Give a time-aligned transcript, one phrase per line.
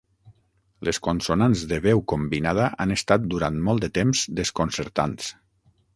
[0.87, 5.29] Les consonants de veu combinada han estat durant molt de temps desconcertants.